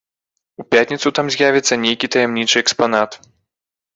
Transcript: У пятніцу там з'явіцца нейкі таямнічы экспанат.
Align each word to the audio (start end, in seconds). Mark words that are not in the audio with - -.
У 0.61 0.63
пятніцу 0.75 1.11
там 1.19 1.29
з'явіцца 1.35 1.77
нейкі 1.83 2.09
таямнічы 2.15 2.57
экспанат. 2.65 3.11